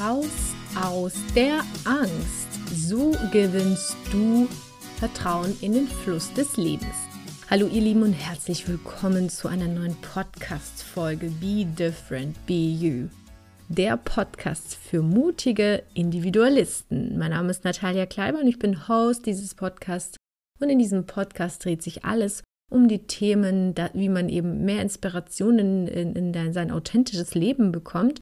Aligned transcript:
Raus 0.00 0.54
aus 0.82 1.14
der 1.36 1.60
Angst. 1.84 2.48
So 2.74 3.12
gewinnst 3.32 3.96
du 4.10 4.48
Vertrauen 4.96 5.56
in 5.60 5.72
den 5.72 5.86
Fluss 5.86 6.32
des 6.32 6.56
Lebens. 6.56 6.94
Hallo 7.48 7.66
ihr 7.66 7.80
Lieben 7.80 8.02
und 8.02 8.12
herzlich 8.12 8.66
willkommen 8.66 9.28
zu 9.28 9.46
einer 9.46 9.68
neuen 9.68 9.94
Podcast-Folge 9.96 11.30
Be 11.40 11.64
Different, 11.64 12.34
Be 12.46 12.54
You. 12.54 13.08
Der 13.68 13.96
Podcast 13.96 14.74
für 14.74 15.02
mutige 15.02 15.84
Individualisten. 15.94 17.16
Mein 17.18 17.30
Name 17.30 17.50
ist 17.50 17.64
Natalia 17.64 18.06
Kleiber 18.06 18.40
und 18.40 18.48
ich 18.48 18.58
bin 18.58 18.88
Host 18.88 19.26
dieses 19.26 19.54
Podcasts. 19.54 20.16
Und 20.60 20.70
in 20.70 20.78
diesem 20.78 21.06
Podcast 21.06 21.64
dreht 21.64 21.82
sich 21.82 22.04
alles 22.04 22.42
um 22.70 22.88
die 22.88 23.06
Themen, 23.06 23.74
wie 23.92 24.08
man 24.08 24.28
eben 24.28 24.64
mehr 24.64 24.82
Inspirationen 24.82 25.86
in, 25.86 26.16
in, 26.16 26.34
in 26.34 26.52
sein 26.52 26.70
authentisches 26.70 27.34
Leben 27.34 27.70
bekommt 27.70 28.20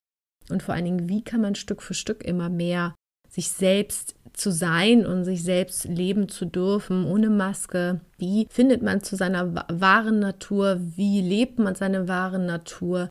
und 0.49 0.63
vor 0.63 0.75
allen 0.75 0.85
Dingen, 0.85 1.09
wie 1.09 1.23
kann 1.23 1.41
man 1.41 1.55
Stück 1.55 1.83
für 1.83 1.95
Stück 1.95 2.25
immer 2.25 2.49
mehr 2.49 2.95
sich 3.29 3.49
selbst 3.51 4.15
zu 4.35 4.51
sein 4.53 5.07
und 5.07 5.25
sich 5.25 5.43
selbst 5.43 5.85
leben 5.85 6.29
zu 6.29 6.45
dürfen 6.45 7.05
ohne 7.05 7.31
Maske? 7.31 8.01
Wie 8.19 8.47
findet 8.51 8.83
man 8.83 9.03
zu 9.03 9.17
seiner 9.17 9.55
wahren 9.71 10.19
Natur? 10.19 10.79
Wie 10.81 11.21
lebt 11.21 11.59
man 11.59 11.75
seine 11.75 12.09
wahre 12.09 12.39
Natur? 12.39 13.09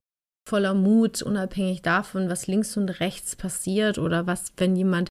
Voller 0.48 0.74
Mut, 0.74 1.22
unabhängig 1.22 1.82
davon, 1.82 2.30
was 2.30 2.48
links 2.48 2.76
und 2.78 3.00
rechts 3.00 3.36
passiert 3.36 3.98
oder 3.98 4.28
was, 4.28 4.54
wenn 4.58 4.76
jemand 4.76 5.08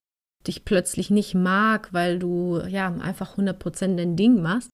dich 0.47 0.65
plötzlich 0.65 1.11
nicht 1.11 1.35
mag, 1.35 1.93
weil 1.93 2.19
du 2.19 2.61
ja 2.67 2.89
einfach 2.89 3.37
100% 3.37 3.97
dein 3.97 4.17
Ding 4.17 4.41
machst. 4.41 4.71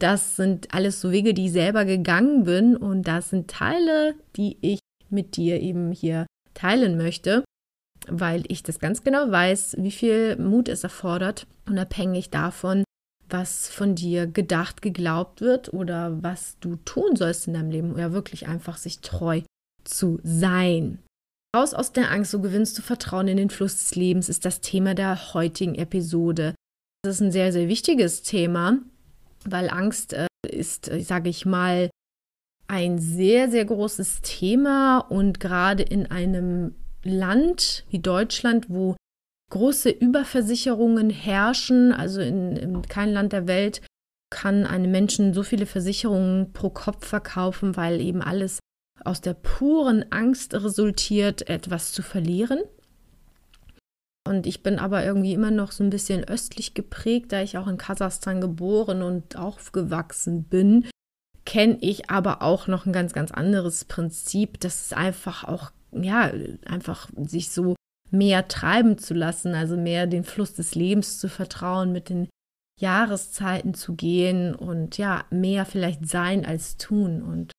Das 0.00 0.36
sind 0.36 0.72
alles 0.72 1.00
so 1.00 1.10
Wege, 1.10 1.34
die 1.34 1.46
ich 1.46 1.52
selber 1.52 1.84
gegangen 1.84 2.44
bin 2.44 2.76
und 2.76 3.08
das 3.08 3.30
sind 3.30 3.50
Teile, 3.50 4.14
die 4.36 4.56
ich 4.60 4.78
mit 5.10 5.36
dir 5.36 5.60
eben 5.60 5.90
hier 5.90 6.26
teilen 6.58 6.96
möchte, 6.96 7.44
weil 8.08 8.44
ich 8.48 8.62
das 8.62 8.78
ganz 8.78 9.04
genau 9.04 9.30
weiß, 9.30 9.76
wie 9.78 9.90
viel 9.90 10.36
Mut 10.36 10.68
es 10.68 10.84
erfordert, 10.84 11.46
unabhängig 11.66 12.30
davon, 12.30 12.84
was 13.28 13.68
von 13.68 13.94
dir 13.94 14.26
gedacht, 14.26 14.82
geglaubt 14.82 15.40
wird 15.40 15.72
oder 15.72 16.22
was 16.22 16.56
du 16.60 16.76
tun 16.76 17.16
sollst 17.16 17.46
in 17.46 17.54
deinem 17.54 17.70
Leben, 17.70 17.98
ja 17.98 18.12
wirklich 18.12 18.48
einfach 18.48 18.76
sich 18.76 19.00
treu 19.00 19.42
zu 19.84 20.18
sein. 20.22 20.98
Raus 21.56 21.74
aus 21.74 21.92
der 21.92 22.10
Angst, 22.10 22.30
so 22.30 22.40
gewinnst 22.40 22.76
du 22.76 22.82
Vertrauen 22.82 23.28
in 23.28 23.36
den 23.36 23.50
Fluss 23.50 23.76
des 23.76 23.94
Lebens, 23.94 24.28
ist 24.28 24.44
das 24.44 24.60
Thema 24.60 24.94
der 24.94 25.34
heutigen 25.34 25.74
Episode. 25.74 26.54
Das 27.02 27.16
ist 27.16 27.20
ein 27.20 27.32
sehr, 27.32 27.52
sehr 27.52 27.68
wichtiges 27.68 28.22
Thema, 28.22 28.78
weil 29.44 29.70
Angst 29.70 30.12
äh, 30.12 30.26
ist, 30.46 30.88
äh, 30.88 31.00
sage 31.00 31.30
ich 31.30 31.46
mal, 31.46 31.90
ein 32.68 32.98
sehr, 32.98 33.50
sehr 33.50 33.64
großes 33.64 34.20
Thema 34.20 34.98
und 34.98 35.40
gerade 35.40 35.82
in 35.82 36.06
einem 36.06 36.74
Land 37.02 37.84
wie 37.88 37.98
Deutschland, 37.98 38.66
wo 38.68 38.96
große 39.50 39.88
Überversicherungen 39.88 41.08
herrschen, 41.08 41.92
also 41.92 42.20
in, 42.20 42.56
in 42.56 42.82
kein 42.82 43.12
Land 43.12 43.32
der 43.32 43.46
Welt 43.46 43.80
kann 44.30 44.66
einem 44.66 44.90
Menschen 44.90 45.32
so 45.32 45.42
viele 45.42 45.64
Versicherungen 45.64 46.52
pro 46.52 46.68
Kopf 46.68 47.06
verkaufen, 47.06 47.76
weil 47.76 48.02
eben 48.02 48.20
alles 48.20 48.58
aus 49.02 49.22
der 49.22 49.32
puren 49.32 50.04
Angst 50.12 50.52
resultiert, 50.52 51.48
etwas 51.48 51.92
zu 51.92 52.02
verlieren. 52.02 52.60
Und 54.28 54.46
ich 54.46 54.62
bin 54.62 54.78
aber 54.78 55.02
irgendwie 55.02 55.32
immer 55.32 55.50
noch 55.50 55.72
so 55.72 55.82
ein 55.82 55.88
bisschen 55.88 56.24
östlich 56.24 56.74
geprägt, 56.74 57.32
da 57.32 57.40
ich 57.40 57.56
auch 57.56 57.68
in 57.68 57.78
Kasachstan 57.78 58.42
geboren 58.42 59.00
und 59.02 59.36
aufgewachsen 59.36 60.44
bin 60.44 60.84
kenne 61.48 61.78
ich 61.80 62.10
aber 62.10 62.42
auch 62.42 62.66
noch 62.66 62.84
ein 62.84 62.92
ganz, 62.92 63.14
ganz 63.14 63.30
anderes 63.30 63.86
Prinzip, 63.86 64.60
das 64.60 64.82
ist 64.82 64.94
einfach 64.94 65.44
auch, 65.44 65.70
ja, 65.92 66.30
einfach 66.66 67.08
sich 67.16 67.48
so 67.48 67.74
mehr 68.10 68.48
treiben 68.48 68.98
zu 68.98 69.14
lassen, 69.14 69.54
also 69.54 69.78
mehr 69.78 70.06
den 70.06 70.24
Fluss 70.24 70.52
des 70.52 70.74
Lebens 70.74 71.18
zu 71.18 71.30
vertrauen, 71.30 71.90
mit 71.90 72.10
den 72.10 72.28
Jahreszeiten 72.78 73.72
zu 73.72 73.94
gehen 73.94 74.54
und 74.54 74.98
ja, 74.98 75.24
mehr 75.30 75.64
vielleicht 75.64 76.06
sein 76.06 76.44
als 76.44 76.76
tun. 76.76 77.22
Und 77.22 77.52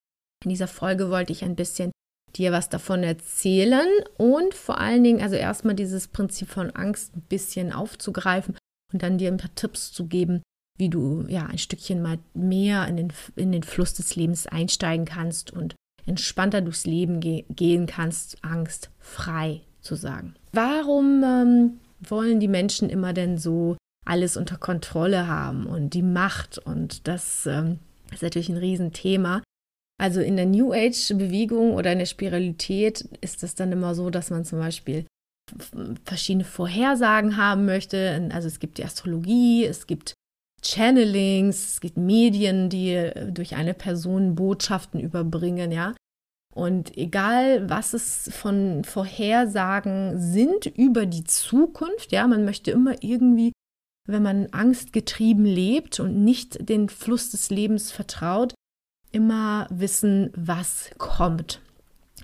in 0.45 0.51
dieser 0.51 0.67
Folge 0.67 1.09
wollte 1.09 1.33
ich 1.33 1.43
ein 1.43 1.55
bisschen 1.55 1.91
dir 2.35 2.51
was 2.51 2.69
davon 2.69 3.01
erzählen 3.01 3.89
und 4.19 4.53
vor 4.53 4.79
allen 4.79 5.03
Dingen, 5.03 5.23
also 5.23 5.35
erstmal 5.35 5.73
dieses 5.73 6.09
Prinzip 6.09 6.47
von 6.47 6.69
Angst 6.69 7.15
ein 7.15 7.21
bisschen 7.21 7.73
aufzugreifen 7.73 8.55
und 8.93 9.01
dann 9.01 9.17
dir 9.17 9.29
ein 9.29 9.37
paar 9.37 9.55
Tipps 9.55 9.91
zu 9.91 10.05
geben, 10.05 10.43
wie 10.79 10.89
du 10.89 11.25
ja 11.27 11.45
ein 11.45 11.57
Stückchen 11.57 12.01
mal 12.01 12.17
mehr 12.33 12.87
in 12.87 12.97
den, 12.97 13.13
in 13.35 13.51
den 13.51 13.63
Fluss 13.63 13.93
des 13.93 14.15
Lebens 14.15 14.47
einsteigen 14.47 15.05
kannst 15.05 15.51
und 15.51 15.75
entspannter 16.05 16.61
durchs 16.61 16.85
Leben 16.85 17.19
ge 17.19 17.43
gehen 17.49 17.85
kannst, 17.85 18.43
Angst 18.43 18.89
frei 18.97 19.61
zu 19.81 19.95
sagen. 19.95 20.33
Warum 20.53 21.23
ähm, 21.23 21.79
wollen 21.99 22.39
die 22.39 22.47
Menschen 22.47 22.89
immer 22.89 23.13
denn 23.13 23.37
so 23.37 23.77
alles 24.05 24.37
unter 24.37 24.57
Kontrolle 24.57 25.27
haben 25.27 25.67
und 25.67 25.93
die 25.93 26.01
Macht? 26.01 26.57
Und 26.57 27.07
das 27.07 27.45
ähm, 27.45 27.79
ist 28.11 28.23
natürlich 28.23 28.49
ein 28.49 28.57
Riesenthema. 28.57 29.43
Also 30.01 30.21
in 30.21 30.37
der 30.37 30.45
New 30.45 30.71
Age-Bewegung 30.71 31.73
oder 31.73 31.91
in 31.91 31.99
der 31.99 32.05
Spiralität 32.05 33.01
ist 33.19 33.43
es 33.43 33.55
dann 33.55 33.73
immer 33.73 33.93
so, 33.93 34.09
dass 34.09 34.29
man 34.29 34.45
zum 34.45 34.59
Beispiel 34.59 35.05
verschiedene 36.05 36.45
Vorhersagen 36.45 37.35
haben 37.35 37.65
möchte. 37.65 38.29
Also 38.31 38.47
es 38.47 38.59
gibt 38.59 38.77
die 38.77 38.85
Astrologie, 38.85 39.65
es 39.65 39.87
gibt 39.87 40.13
Channelings, 40.61 41.73
es 41.73 41.79
gibt 41.81 41.97
Medien, 41.97 42.69
die 42.69 42.93
äh, 42.93 43.31
durch 43.31 43.55
eine 43.55 43.73
Person 43.73 44.35
Botschaften 44.35 44.99
überbringen, 44.99 45.71
ja. 45.71 45.93
Und 46.53 46.97
egal, 46.97 47.69
was 47.69 47.93
es 47.93 48.29
von 48.33 48.83
Vorhersagen 48.83 50.19
sind 50.19 50.65
über 50.65 51.05
die 51.05 51.23
Zukunft, 51.23 52.11
ja, 52.11 52.27
man 52.27 52.43
möchte 52.43 52.71
immer 52.71 53.01
irgendwie, 53.01 53.51
wenn 54.07 54.23
man 54.23 54.47
angstgetrieben 54.47 55.45
lebt 55.45 55.99
und 55.99 56.23
nicht 56.23 56.67
den 56.67 56.89
Fluss 56.89 57.29
des 57.29 57.49
Lebens 57.51 57.91
vertraut, 57.91 58.55
immer 59.11 59.67
wissen, 59.69 60.31
was 60.35 60.89
kommt 60.97 61.61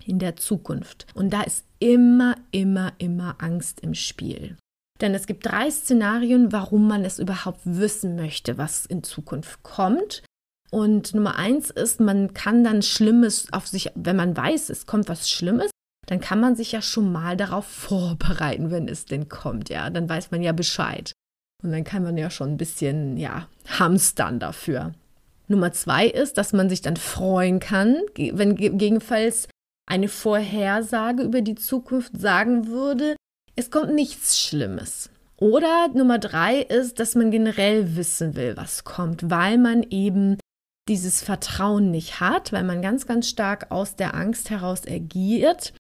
in 0.05 0.19
der 0.19 0.35
Zukunft. 0.35 1.07
Und 1.13 1.31
da 1.31 1.41
ist 1.41 1.65
immer, 1.79 2.35
immer, 2.51 2.93
immer 2.97 3.35
Angst 3.39 3.81
im 3.81 3.93
Spiel. 3.93 4.57
Denn 5.01 5.13
es 5.13 5.27
gibt 5.27 5.45
drei 5.45 5.69
Szenarien, 5.69 6.51
warum 6.51 6.87
man 6.87 7.03
es 7.03 7.19
überhaupt 7.19 7.61
wissen 7.63 8.15
möchte, 8.15 8.57
was 8.57 8.85
in 8.85 9.03
Zukunft 9.03 9.61
kommt. 9.63 10.23
Und 10.71 11.13
Nummer 11.13 11.35
eins 11.35 11.69
ist, 11.69 11.99
man 11.99 12.33
kann 12.33 12.63
dann 12.63 12.81
Schlimmes 12.81 13.51
auf 13.51 13.67
sich, 13.67 13.91
wenn 13.95 14.15
man 14.15 14.35
weiß, 14.35 14.69
es 14.69 14.85
kommt 14.85 15.09
was 15.09 15.29
Schlimmes, 15.29 15.69
dann 16.07 16.19
kann 16.19 16.39
man 16.39 16.55
sich 16.55 16.71
ja 16.71 16.81
schon 16.81 17.11
mal 17.11 17.35
darauf 17.35 17.65
vorbereiten, 17.65 18.71
wenn 18.71 18.87
es 18.87 19.05
denn 19.05 19.27
kommt. 19.27 19.69
Ja, 19.69 19.89
dann 19.89 20.07
weiß 20.07 20.31
man 20.31 20.41
ja 20.41 20.51
Bescheid. 20.51 21.11
Und 21.63 21.71
dann 21.71 21.83
kann 21.83 22.03
man 22.03 22.17
ja 22.17 22.29
schon 22.29 22.51
ein 22.51 22.57
bisschen, 22.57 23.17
ja, 23.17 23.47
hamstern 23.67 24.39
dafür. 24.39 24.93
Nummer 25.47 25.71
zwei 25.71 26.07
ist, 26.07 26.37
dass 26.37 26.53
man 26.53 26.69
sich 26.69 26.81
dann 26.81 26.97
freuen 26.97 27.59
kann, 27.59 27.97
wenn 28.15 28.55
gegebenenfalls 28.55 29.47
eine 29.87 30.07
Vorhersage 30.07 31.23
über 31.23 31.41
die 31.41 31.55
Zukunft 31.55 32.19
sagen 32.19 32.67
würde, 32.67 33.15
es 33.55 33.71
kommt 33.71 33.93
nichts 33.93 34.39
Schlimmes. 34.39 35.09
Oder 35.37 35.89
Nummer 35.93 36.17
drei 36.17 36.61
ist, 36.61 36.99
dass 36.99 37.15
man 37.15 37.31
generell 37.31 37.95
wissen 37.95 38.35
will, 38.35 38.55
was 38.55 38.83
kommt, 38.83 39.29
weil 39.29 39.57
man 39.57 39.83
eben 39.83 40.37
dieses 40.87 41.21
Vertrauen 41.21 41.91
nicht 41.91 42.19
hat, 42.19 42.53
weil 42.53 42.63
man 42.63 42.81
ganz, 42.81 43.07
ganz 43.07 43.27
stark 43.27 43.71
aus 43.71 43.95
der 43.95 44.13
Angst 44.13 44.49
heraus 44.49 44.83
agiert. 44.87 45.73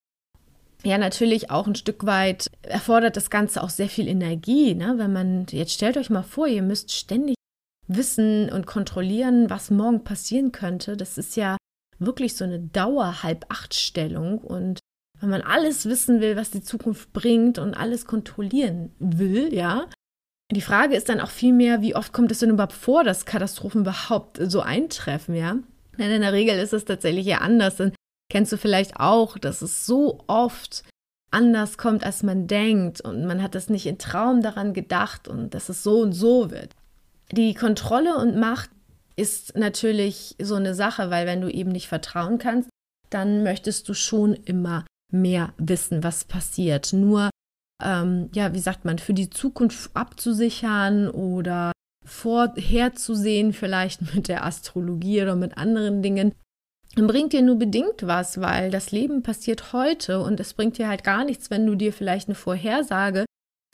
Ja, 0.83 0.97
natürlich 0.97 1.51
auch 1.51 1.67
ein 1.67 1.75
Stück 1.75 2.05
weit 2.05 2.49
erfordert 2.63 3.17
das 3.17 3.29
Ganze 3.29 3.63
auch 3.63 3.69
sehr 3.69 3.89
viel 3.89 4.07
Energie. 4.07 4.75
Ne? 4.75 4.95
Wenn 4.97 5.13
man, 5.13 5.45
jetzt 5.51 5.73
stellt 5.73 5.97
euch 5.97 6.09
mal 6.09 6.23
vor, 6.23 6.47
ihr 6.47 6.61
müsst 6.61 6.91
ständig 6.91 7.35
wissen 7.87 8.51
und 8.51 8.65
kontrollieren, 8.65 9.49
was 9.49 9.71
morgen 9.71 10.03
passieren 10.03 10.51
könnte. 10.51 10.97
Das 10.97 11.17
ist 11.17 11.35
ja 11.35 11.57
wirklich 11.97 12.35
so 12.35 12.43
eine 12.43 12.59
Dauer-Halb-Acht-Stellung 12.59 14.39
und 14.39 14.79
wenn 15.19 15.29
man 15.29 15.41
alles 15.41 15.85
wissen 15.85 16.21
will, 16.21 16.35
was 16.35 16.51
die 16.51 16.61
Zukunft 16.61 17.13
bringt 17.13 17.57
und 17.57 17.73
alles 17.73 18.05
kontrollieren 18.05 18.93
will, 18.99 19.53
ja. 19.53 19.87
Die 20.51 20.61
Frage 20.61 20.95
ist 20.95 21.09
dann 21.09 21.21
auch 21.21 21.31
vielmehr, 21.31 21.81
wie 21.81 21.95
oft 21.95 22.13
kommt 22.13 22.31
es 22.31 22.39
denn 22.39 22.51
überhaupt 22.51 22.73
vor, 22.73 23.03
dass 23.03 23.25
Katastrophen 23.25 23.81
überhaupt 23.81 24.39
so 24.41 24.61
eintreffen, 24.61 25.35
ja? 25.35 25.57
Denn 25.97 26.11
in 26.11 26.21
der 26.21 26.33
Regel 26.33 26.59
ist 26.59 26.73
es 26.73 26.85
tatsächlich 26.85 27.25
ja 27.25 27.39
anders. 27.39 27.77
Dann 27.77 27.93
kennst 28.29 28.51
du 28.51 28.57
vielleicht 28.57 28.97
auch, 28.97 29.37
dass 29.37 29.61
es 29.61 29.85
so 29.85 30.23
oft 30.27 30.83
anders 31.31 31.77
kommt, 31.77 32.03
als 32.03 32.23
man 32.23 32.47
denkt 32.47 33.01
und 33.01 33.25
man 33.25 33.41
hat 33.41 33.55
das 33.55 33.69
nicht 33.69 33.85
in 33.85 33.97
Traum 33.97 34.41
daran 34.41 34.73
gedacht 34.73 35.27
und 35.27 35.53
dass 35.53 35.69
es 35.69 35.83
so 35.83 36.01
und 36.01 36.13
so 36.13 36.51
wird. 36.51 36.71
Die 37.31 37.53
Kontrolle 37.53 38.17
und 38.17 38.37
Macht 38.37 38.69
ist 39.15 39.57
natürlich 39.57 40.35
so 40.41 40.55
eine 40.55 40.75
Sache, 40.75 41.09
weil 41.09 41.25
wenn 41.25 41.41
du 41.41 41.49
eben 41.49 41.71
nicht 41.71 41.87
vertrauen 41.87 42.37
kannst, 42.37 42.69
dann 43.09 43.43
möchtest 43.43 43.89
du 43.89 43.93
schon 43.93 44.33
immer 44.33 44.85
mehr 45.11 45.53
wissen, 45.57 46.03
was 46.03 46.25
passiert. 46.25 46.93
Nur, 46.93 47.29
ähm, 47.83 48.29
ja, 48.33 48.53
wie 48.53 48.59
sagt 48.59 48.85
man, 48.85 48.99
für 48.99 49.13
die 49.13 49.29
Zukunft 49.29 49.91
abzusichern 49.95 51.09
oder 51.09 51.71
vorherzusehen, 52.05 53.53
vielleicht 53.53 54.01
mit 54.15 54.27
der 54.27 54.45
Astrologie 54.45 55.21
oder 55.21 55.35
mit 55.35 55.57
anderen 55.57 56.01
Dingen, 56.01 56.33
bringt 56.95 57.33
dir 57.33 57.41
nur 57.41 57.57
bedingt 57.57 58.03
was, 58.03 58.39
weil 58.39 58.71
das 58.71 58.91
Leben 58.91 59.21
passiert 59.21 59.73
heute 59.73 60.21
und 60.21 60.39
es 60.39 60.53
bringt 60.53 60.77
dir 60.77 60.87
halt 60.87 61.03
gar 61.03 61.25
nichts, 61.25 61.49
wenn 61.49 61.65
du 61.65 61.75
dir 61.75 61.91
vielleicht 61.91 62.29
eine 62.29 62.35
Vorhersage 62.35 63.25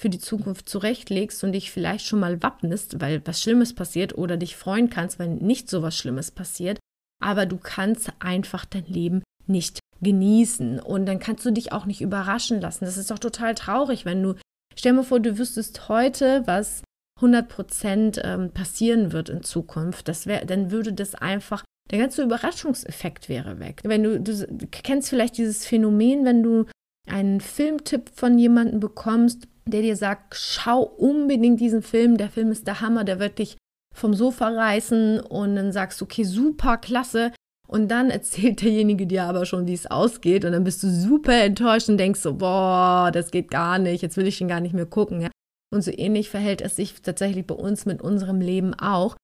für 0.01 0.09
die 0.09 0.19
Zukunft 0.19 0.67
zurechtlegst 0.67 1.43
und 1.43 1.51
dich 1.51 1.69
vielleicht 1.69 2.07
schon 2.07 2.19
mal 2.19 2.41
wappnest, 2.41 2.99
weil 2.99 3.21
was 3.25 3.39
Schlimmes 3.39 3.75
passiert 3.75 4.17
oder 4.17 4.37
dich 4.37 4.55
freuen 4.55 4.89
kannst, 4.89 5.19
wenn 5.19 5.35
nicht 5.35 5.69
so 5.69 5.83
was 5.83 5.95
Schlimmes 5.95 6.31
passiert. 6.31 6.79
Aber 7.23 7.45
du 7.45 7.57
kannst 7.57 8.11
einfach 8.17 8.65
dein 8.65 8.85
Leben 8.85 9.21
nicht 9.45 9.79
genießen 10.01 10.79
und 10.79 11.05
dann 11.05 11.19
kannst 11.19 11.45
du 11.45 11.51
dich 11.51 11.71
auch 11.71 11.85
nicht 11.85 12.01
überraschen 12.01 12.59
lassen. 12.59 12.85
Das 12.85 12.97
ist 12.97 13.11
doch 13.11 13.19
total 13.19 13.55
traurig, 13.55 14.05
wenn 14.05 14.21
du, 14.21 14.35
stell 14.75 14.95
dir 14.95 15.03
vor, 15.03 15.19
du 15.19 15.37
wüsstest 15.37 15.89
heute, 15.89 16.43
was 16.45 16.83
100 17.17 17.47
Prozent 17.47 18.21
ähm, 18.23 18.51
passieren 18.51 19.11
wird 19.11 19.29
in 19.29 19.43
Zukunft. 19.43 20.07
Das 20.07 20.25
wär, 20.25 20.45
dann 20.45 20.71
würde 20.71 20.93
das 20.93 21.15
einfach 21.15 21.63
der 21.91 21.99
ganze 21.99 22.23
Überraschungseffekt 22.23 23.29
wäre 23.29 23.59
weg. 23.59 23.81
Wenn 23.83 24.03
du, 24.03 24.19
du 24.19 24.67
kennst 24.71 25.09
vielleicht 25.09 25.37
dieses 25.37 25.65
Phänomen, 25.65 26.25
wenn 26.25 26.41
du 26.41 26.65
einen 27.07 27.41
Filmtipp 27.41 28.11
von 28.13 28.39
jemandem 28.39 28.79
bekommst, 28.79 29.47
der 29.65 29.81
dir 29.81 29.95
sagt, 29.95 30.35
schau 30.35 30.81
unbedingt 30.81 31.59
diesen 31.59 31.81
Film, 31.81 32.17
der 32.17 32.29
Film 32.29 32.51
ist 32.51 32.65
der 32.67 32.81
Hammer, 32.81 33.03
der 33.03 33.19
wird 33.19 33.39
dich 33.39 33.57
vom 33.93 34.13
Sofa 34.13 34.47
reißen 34.47 35.19
und 35.19 35.55
dann 35.55 35.71
sagst 35.71 35.99
du, 35.99 36.05
okay, 36.05 36.23
super, 36.23 36.77
klasse. 36.77 37.33
Und 37.71 37.87
dann 37.87 38.09
erzählt 38.09 38.61
derjenige 38.61 39.07
dir 39.07 39.23
aber 39.23 39.45
schon, 39.45 39.65
wie 39.65 39.73
es 39.73 39.89
ausgeht 39.89 40.43
und 40.43 40.51
dann 40.51 40.65
bist 40.65 40.83
du 40.83 40.89
super 40.89 41.41
enttäuscht 41.41 41.87
und 41.87 41.97
denkst 41.97 42.19
so, 42.19 42.33
boah, 42.33 43.11
das 43.13 43.31
geht 43.31 43.49
gar 43.49 43.79
nicht, 43.79 44.01
jetzt 44.01 44.17
will 44.17 44.27
ich 44.27 44.41
ihn 44.41 44.49
gar 44.49 44.59
nicht 44.59 44.73
mehr 44.73 44.85
gucken. 44.85 45.21
Ja? 45.21 45.29
Und 45.73 45.81
so 45.81 45.91
ähnlich 45.91 46.29
verhält 46.29 46.61
es 46.61 46.75
sich 46.75 47.01
tatsächlich 47.01 47.47
bei 47.47 47.55
uns 47.55 47.85
mit 47.85 48.01
unserem 48.01 48.41
Leben 48.41 48.73
auch. 48.73 49.15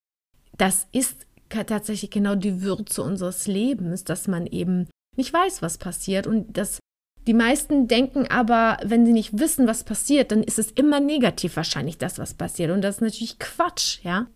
Das 0.57 0.87
ist 0.93 1.27
tatsächlich 1.49 2.09
genau 2.09 2.35
die 2.35 2.61
Würze 2.61 3.03
unseres 3.03 3.47
Lebens, 3.47 4.05
dass 4.05 4.29
man 4.29 4.47
eben 4.47 4.87
nicht 5.17 5.33
weiß, 5.33 5.61
was 5.61 5.77
passiert 5.77 6.25
und 6.25 6.57
dass 6.57 6.79
die 7.27 7.33
meisten 7.33 7.89
denken 7.89 8.27
aber, 8.29 8.77
wenn 8.85 9.05
sie 9.05 9.11
nicht 9.11 9.37
wissen, 9.37 9.67
was 9.67 9.83
passiert, 9.83 10.31
dann 10.31 10.41
ist 10.41 10.57
es 10.57 10.71
immer 10.71 11.01
negativ 11.01 11.57
wahrscheinlich 11.57 11.97
das, 11.97 12.17
was 12.17 12.33
passiert. 12.33 12.71
Und 12.71 12.81
das 12.81 12.95
ist 12.95 13.01
natürlich 13.01 13.39
Quatsch, 13.39 13.99
ja. 14.03 14.27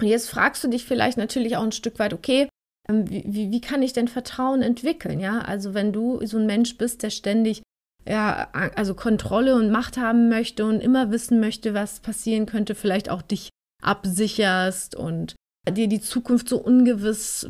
Und 0.00 0.08
jetzt 0.08 0.28
fragst 0.28 0.64
du 0.64 0.68
dich 0.68 0.84
vielleicht 0.84 1.18
natürlich 1.18 1.56
auch 1.56 1.62
ein 1.62 1.70
Stück 1.70 2.00
weit, 2.00 2.12
okay, 2.12 2.48
wie, 2.90 3.24
wie, 3.26 3.50
wie 3.50 3.60
kann 3.60 3.82
ich 3.82 3.92
denn 3.92 4.08
Vertrauen 4.08 4.62
entwickeln, 4.62 5.20
ja? 5.20 5.40
Also 5.40 5.74
wenn 5.74 5.92
du 5.92 6.24
so 6.26 6.38
ein 6.38 6.46
Mensch 6.46 6.76
bist, 6.78 7.02
der 7.02 7.10
ständig 7.10 7.62
ja, 8.06 8.48
also 8.52 8.94
Kontrolle 8.94 9.54
und 9.54 9.70
Macht 9.70 9.98
haben 9.98 10.28
möchte 10.30 10.64
und 10.64 10.80
immer 10.80 11.10
wissen 11.10 11.40
möchte, 11.40 11.74
was 11.74 12.00
passieren 12.00 12.46
könnte, 12.46 12.74
vielleicht 12.74 13.10
auch 13.10 13.20
dich 13.20 13.50
absicherst 13.82 14.94
und 14.94 15.34
dir 15.68 15.88
die 15.88 16.00
Zukunft 16.00 16.48
so 16.48 16.58
ungewiss 16.58 17.48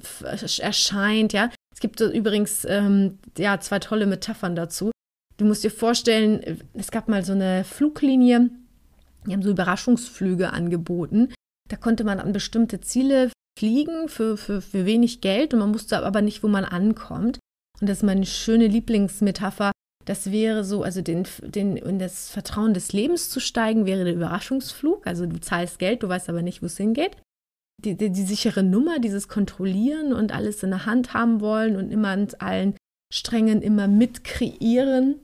erscheint, 0.61 1.33
ja. 1.33 1.51
Es 1.73 1.81
gibt 1.81 2.01
übrigens 2.01 2.65
ähm, 2.69 3.19
ja, 3.37 3.61
zwei 3.61 3.79
tolle 3.79 4.07
Metaphern 4.07 4.57
dazu. 4.57 4.91
Du 5.37 5.45
musst 5.45 5.63
dir 5.63 5.71
vorstellen, 5.71 6.61
es 6.75 6.91
gab 6.91 7.09
mal 7.09 7.25
so 7.25 7.33
eine 7.33 7.63
Fluglinie, 7.63 8.51
die 9.27 9.33
haben 9.33 9.43
so 9.43 9.51
Überraschungsflüge 9.51 10.53
angeboten. 10.53 11.33
Da 11.69 11.77
konnte 11.77 12.03
man 12.03 12.19
an 12.19 12.33
bestimmte 12.33 12.81
Ziele 12.81 13.31
fliegen 13.59 14.09
für, 14.09 14.37
für, 14.37 14.61
für 14.61 14.87
wenig 14.87 15.21
Geld 15.21 15.53
und 15.53 15.61
man 15.61 15.75
wusste 15.75 16.05
aber 16.05 16.23
nicht, 16.23 16.43
wo 16.43 16.49
man 16.49 16.65
ankommt. 16.65 17.39
Und 17.81 17.89
das 17.89 17.99
ist 17.99 18.05
meine 18.05 18.27
schöne 18.27 18.67
Lieblingsmetapher. 18.67 19.73
Das 20.05 20.33
wäre 20.33 20.65
so, 20.65 20.83
also 20.83 21.03
den, 21.03 21.27
den, 21.43 21.77
in 21.77 21.99
das 21.99 22.31
Vertrauen 22.31 22.73
des 22.73 22.93
Lebens 22.93 23.31
zu 23.31 23.41
steigen, 23.41 23.85
wäre 23.85 24.05
der 24.05 24.15
Überraschungsflug. 24.15 25.07
Also 25.07 25.27
du 25.27 25.39
zahlst 25.41 25.79
Geld, 25.79 26.03
du 26.03 26.09
weißt 26.09 26.29
aber 26.29 26.43
nicht, 26.43 26.63
wo 26.63 26.67
es 26.67 26.77
hingeht 26.77 27.17
die, 27.85 27.97
die, 27.97 28.11
die 28.11 28.23
sichere 28.23 28.63
Nummer, 28.63 28.99
dieses 28.99 29.29
Kontrollieren 29.29 30.13
und 30.13 30.33
alles 30.33 30.63
in 30.63 30.71
der 30.71 30.87
Hand 30.87 31.15
haben 31.15 31.41
wollen 31.41 31.77
und 31.77 31.91
immer 31.91 32.09
an 32.09 32.29
allen 32.39 32.75
Strängen 33.13 33.63
immer 33.63 33.89
mitkreieren, 33.89 35.17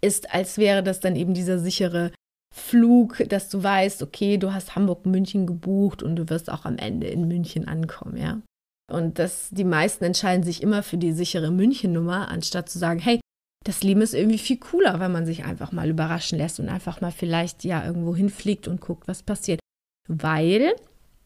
ist, 0.00 0.34
als 0.34 0.58
wäre 0.58 0.82
das 0.82 1.00
dann 1.00 1.16
eben 1.16 1.34
dieser 1.34 1.58
sichere 1.58 2.10
Flug, 2.54 3.22
dass 3.28 3.48
du 3.48 3.62
weißt, 3.62 4.02
okay, 4.02 4.36
du 4.36 4.52
hast 4.52 4.74
Hamburg-München 4.74 5.46
gebucht 5.46 6.02
und 6.02 6.16
du 6.16 6.28
wirst 6.28 6.50
auch 6.50 6.64
am 6.64 6.78
Ende 6.78 7.06
in 7.06 7.28
München 7.28 7.68
ankommen, 7.68 8.16
ja. 8.16 8.40
Und 8.90 9.20
das, 9.20 9.50
die 9.50 9.64
meisten 9.64 10.04
entscheiden 10.04 10.42
sich 10.42 10.62
immer 10.62 10.82
für 10.82 10.98
die 10.98 11.12
sichere 11.12 11.52
München-Nummer, 11.52 12.28
anstatt 12.28 12.68
zu 12.68 12.78
sagen, 12.78 12.98
hey, 12.98 13.20
das 13.64 13.82
Leben 13.82 14.02
ist 14.02 14.14
irgendwie 14.14 14.38
viel 14.38 14.56
cooler, 14.56 14.98
wenn 14.98 15.12
man 15.12 15.26
sich 15.26 15.44
einfach 15.44 15.70
mal 15.70 15.88
überraschen 15.88 16.38
lässt 16.38 16.58
und 16.58 16.68
einfach 16.68 17.00
mal 17.00 17.12
vielleicht 17.12 17.62
ja 17.64 17.84
irgendwo 17.84 18.16
hinfliegt 18.16 18.66
und 18.66 18.80
guckt, 18.80 19.06
was 19.06 19.22
passiert. 19.22 19.60
Weil 20.08 20.74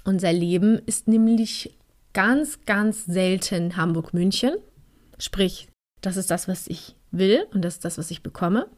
unser 0.05 0.33
Leben 0.33 0.79
ist 0.85 1.09
nämlich 1.09 1.75
ganz, 2.13 2.67
ganz 2.67 3.07
selten 3.07 3.77
Hamburg-München. 3.77 4.57
Sprich, 5.19 5.69
das 6.03 6.17
ist 6.17 6.31
das, 6.31 6.49
was 6.49 6.67
ich 6.67 6.97
will 7.13 7.47
und 7.55 7.63
das 7.63 7.75
ist 7.75 7.85
das, 7.85 7.97
was 7.97 8.11
ich 8.11 8.23
bekomme. 8.23 8.69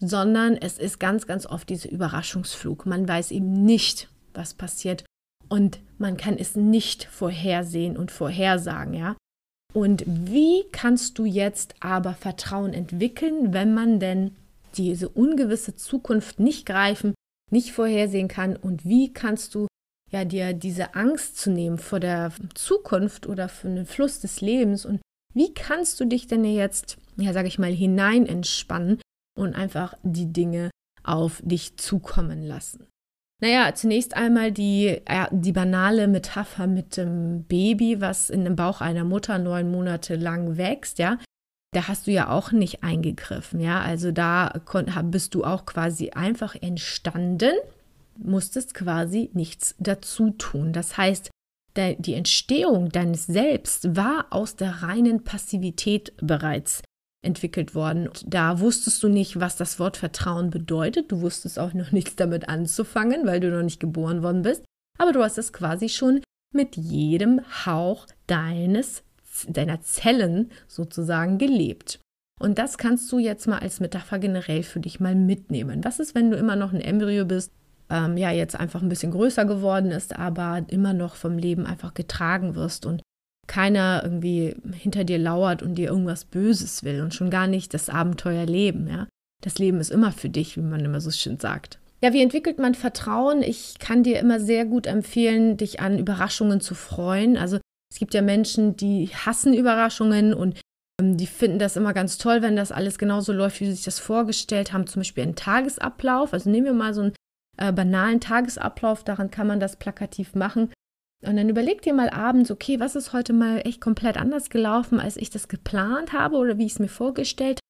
Sondern 0.00 0.56
es 0.56 0.78
ist 0.78 0.98
ganz, 0.98 1.26
ganz 1.26 1.46
oft 1.46 1.68
dieser 1.68 1.90
Überraschungsflug. 1.90 2.86
Man 2.86 3.06
weiß 3.06 3.30
eben 3.32 3.64
nicht, 3.64 4.08
was 4.32 4.54
passiert 4.54 5.04
und 5.48 5.80
man 5.98 6.16
kann 6.16 6.38
es 6.38 6.56
nicht 6.56 7.04
vorhersehen 7.04 7.96
und 7.96 8.10
vorhersagen, 8.10 8.94
ja. 8.94 9.16
Und 9.72 10.04
wie 10.06 10.64
kannst 10.72 11.18
du 11.18 11.24
jetzt 11.24 11.74
aber 11.80 12.14
Vertrauen 12.14 12.72
entwickeln, 12.72 13.52
wenn 13.52 13.74
man 13.74 14.00
denn 14.00 14.34
diese 14.76 15.08
ungewisse 15.08 15.76
Zukunft 15.76 16.40
nicht 16.40 16.66
greifen, 16.66 17.14
nicht 17.50 17.72
vorhersehen 17.72 18.28
kann? 18.28 18.56
Und 18.56 18.84
wie 18.84 19.12
kannst 19.12 19.54
du 19.54 19.66
ja, 20.10 20.24
dir 20.24 20.52
diese 20.52 20.94
Angst 20.94 21.38
zu 21.38 21.50
nehmen 21.50 21.78
vor 21.78 22.00
der 22.00 22.32
Zukunft 22.54 23.26
oder 23.26 23.48
für 23.48 23.68
den 23.68 23.86
Fluss 23.86 24.20
des 24.20 24.40
Lebens 24.40 24.84
und 24.84 25.00
wie 25.34 25.54
kannst 25.54 26.00
du 26.00 26.04
dich 26.04 26.26
denn 26.26 26.44
jetzt, 26.44 26.98
ja, 27.16 27.32
sage 27.32 27.46
ich 27.46 27.58
mal, 27.58 27.72
hinein 27.72 28.26
entspannen 28.26 29.00
und 29.40 29.54
einfach 29.54 29.94
die 30.02 30.32
Dinge 30.32 30.70
auf 31.02 31.40
dich 31.44 31.76
zukommen 31.76 32.42
lassen? 32.42 32.86
Naja, 33.42 33.74
zunächst 33.74 34.16
einmal 34.16 34.52
die, 34.52 35.00
ja, 35.08 35.28
die 35.32 35.52
banale 35.52 36.08
Metapher 36.08 36.66
mit 36.66 36.96
dem 36.96 37.44
Baby, 37.44 38.00
was 38.00 38.28
in 38.28 38.44
dem 38.44 38.54
Bauch 38.54 38.82
einer 38.82 39.04
Mutter 39.04 39.38
neun 39.38 39.70
Monate 39.70 40.16
lang 40.16 40.58
wächst, 40.58 40.98
ja. 40.98 41.18
Da 41.72 41.88
hast 41.88 42.06
du 42.06 42.10
ja 42.10 42.28
auch 42.28 42.52
nicht 42.52 42.82
eingegriffen, 42.82 43.60
ja. 43.60 43.80
Also 43.80 44.12
da 44.12 44.60
bist 45.04 45.34
du 45.34 45.44
auch 45.44 45.64
quasi 45.64 46.10
einfach 46.10 46.54
entstanden 46.54 47.54
musstest 48.22 48.74
quasi 48.74 49.30
nichts 49.32 49.74
dazu 49.78 50.30
tun. 50.30 50.72
Das 50.72 50.96
heißt, 50.96 51.30
die 51.76 52.14
Entstehung 52.14 52.90
deines 52.90 53.26
Selbst 53.26 53.96
war 53.96 54.26
aus 54.30 54.56
der 54.56 54.82
reinen 54.82 55.24
Passivität 55.24 56.12
bereits 56.20 56.82
entwickelt 57.22 57.74
worden. 57.74 58.08
Da 58.26 58.60
wusstest 58.60 59.02
du 59.02 59.08
nicht, 59.08 59.38
was 59.40 59.56
das 59.56 59.78
Wort 59.78 59.96
Vertrauen 59.96 60.50
bedeutet. 60.50 61.12
Du 61.12 61.20
wusstest 61.20 61.58
auch 61.58 61.74
noch 61.74 61.92
nichts 61.92 62.16
damit 62.16 62.48
anzufangen, 62.48 63.26
weil 63.26 63.40
du 63.40 63.50
noch 63.50 63.62
nicht 63.62 63.80
geboren 63.80 64.22
worden 64.22 64.42
bist. 64.42 64.64
Aber 64.98 65.12
du 65.12 65.22
hast 65.22 65.38
es 65.38 65.52
quasi 65.52 65.88
schon 65.88 66.20
mit 66.52 66.76
jedem 66.76 67.40
Hauch 67.64 68.06
deines, 68.26 69.02
deiner 69.46 69.80
Zellen 69.82 70.50
sozusagen 70.66 71.38
gelebt. 71.38 72.00
Und 72.40 72.58
das 72.58 72.78
kannst 72.78 73.10
du 73.12 73.18
jetzt 73.18 73.46
mal 73.46 73.58
als 73.58 73.80
Metapher 73.80 74.18
generell 74.18 74.62
für 74.62 74.80
dich 74.80 74.98
mal 74.98 75.14
mitnehmen. 75.14 75.84
Was 75.84 76.00
ist, 76.00 76.14
wenn 76.14 76.30
du 76.30 76.36
immer 76.36 76.56
noch 76.56 76.72
ein 76.72 76.80
Embryo 76.80 77.24
bist 77.24 77.52
ähm, 77.90 78.16
ja 78.16 78.30
jetzt 78.30 78.58
einfach 78.58 78.82
ein 78.82 78.88
bisschen 78.88 79.10
größer 79.10 79.44
geworden 79.44 79.90
ist, 79.90 80.16
aber 80.16 80.64
immer 80.68 80.94
noch 80.94 81.16
vom 81.16 81.36
Leben 81.36 81.66
einfach 81.66 81.92
getragen 81.92 82.54
wirst 82.54 82.86
und 82.86 83.02
keiner 83.50 84.02
irgendwie 84.04 84.54
hinter 84.72 85.02
dir 85.02 85.18
lauert 85.18 85.60
und 85.60 85.74
dir 85.74 85.88
irgendwas 85.88 86.24
Böses 86.24 86.84
will 86.84 87.02
und 87.02 87.14
schon 87.14 87.30
gar 87.30 87.48
nicht 87.48 87.74
das 87.74 87.88
Abenteuer 87.88 88.46
leben, 88.46 88.86
ja. 88.86 89.08
Das 89.42 89.58
Leben 89.58 89.80
ist 89.80 89.90
immer 89.90 90.12
für 90.12 90.28
dich, 90.28 90.56
wie 90.56 90.62
man 90.62 90.84
immer 90.84 91.00
so 91.00 91.10
schön 91.10 91.40
sagt. 91.40 91.80
Ja, 92.00 92.12
wie 92.12 92.22
entwickelt 92.22 92.60
man 92.60 92.76
Vertrauen? 92.76 93.42
Ich 93.42 93.78
kann 93.80 94.04
dir 94.04 94.20
immer 94.20 94.38
sehr 94.38 94.66
gut 94.66 94.86
empfehlen, 94.86 95.56
dich 95.56 95.80
an 95.80 95.98
Überraschungen 95.98 96.60
zu 96.60 96.76
freuen. 96.76 97.36
Also 97.36 97.58
es 97.92 97.98
gibt 97.98 98.14
ja 98.14 98.22
Menschen, 98.22 98.76
die 98.76 99.08
hassen 99.08 99.52
Überraschungen 99.52 100.32
und 100.32 100.60
ähm, 101.00 101.16
die 101.16 101.26
finden 101.26 101.58
das 101.58 101.76
immer 101.76 101.92
ganz 101.92 102.18
toll, 102.18 102.42
wenn 102.42 102.54
das 102.54 102.70
alles 102.70 102.98
genauso 102.98 103.32
läuft, 103.32 103.60
wie 103.60 103.66
sie 103.66 103.72
sich 103.72 103.84
das 103.84 103.98
vorgestellt 103.98 104.72
haben. 104.72 104.86
Zum 104.86 105.00
Beispiel 105.00 105.24
einen 105.24 105.34
Tagesablauf. 105.34 106.32
Also 106.32 106.50
nehmen 106.50 106.66
wir 106.66 106.72
mal 106.72 106.94
so 106.94 107.00
einen 107.00 107.14
äh, 107.56 107.72
banalen 107.72 108.20
Tagesablauf, 108.20 109.02
daran 109.02 109.32
kann 109.32 109.48
man 109.48 109.58
das 109.58 109.76
plakativ 109.76 110.36
machen. 110.36 110.70
Und 111.26 111.36
dann 111.36 111.48
überleg 111.48 111.82
dir 111.82 111.92
mal 111.92 112.08
abends, 112.10 112.50
okay, 112.50 112.80
was 112.80 112.96
ist 112.96 113.12
heute 113.12 113.32
mal 113.32 113.58
echt 113.66 113.80
komplett 113.80 114.16
anders 114.16 114.48
gelaufen, 114.48 115.00
als 115.00 115.16
ich 115.16 115.28
das 115.28 115.48
geplant 115.48 116.12
habe 116.12 116.36
oder 116.36 116.56
wie 116.56 116.64
ich 116.64 116.72
es 116.72 116.78
mir 116.78 116.88
vorgestellt 116.88 117.60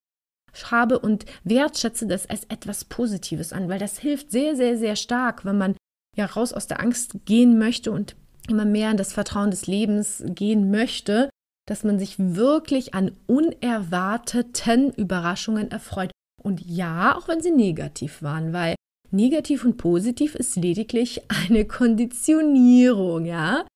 habe 0.71 0.99
und 0.99 1.25
wertschätze 1.45 2.07
das 2.07 2.29
als 2.29 2.45
etwas 2.45 2.85
Positives 2.85 3.53
an, 3.53 3.69
weil 3.69 3.79
das 3.79 3.99
hilft 3.99 4.31
sehr, 4.31 4.57
sehr, 4.57 4.77
sehr 4.77 4.97
stark, 4.97 5.45
wenn 5.45 5.59
man 5.59 5.77
ja 6.17 6.27
raus 6.27 6.53
aus 6.53 6.67
der 6.67 6.81
Angst 6.81 7.25
gehen 7.25 7.59
möchte 7.59 7.93
und 7.93 8.17
immer 8.49 8.65
mehr 8.65 8.91
in 8.91 8.97
das 8.97 9.13
Vertrauen 9.13 9.51
des 9.51 9.67
Lebens 9.67 10.23
gehen 10.27 10.71
möchte, 10.71 11.31
dass 11.69 11.85
man 11.85 11.99
sich 11.99 12.17
wirklich 12.19 12.95
an 12.95 13.17
unerwarteten 13.27 14.93
Überraschungen 14.93 15.71
erfreut. 15.71 16.11
Und 16.43 16.61
ja, 16.61 17.17
auch 17.17 17.29
wenn 17.29 17.41
sie 17.41 17.53
negativ 17.53 18.23
waren, 18.23 18.53
weil 18.53 18.75
Negativ 19.11 19.65
und 19.65 19.77
positiv 19.77 20.35
ist 20.35 20.57
lediglich 20.57 21.23
eine 21.29 21.65
Konditionierung, 21.65 23.25
ja. 23.25 23.67